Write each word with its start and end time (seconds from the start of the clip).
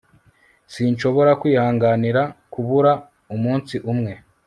sinshobora 0.73 1.31
kwihanganira 1.41 2.21
kubura 2.53 2.91
umunsi 3.35 3.75
umwe 3.91 4.13